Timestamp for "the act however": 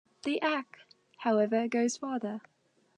0.23-1.67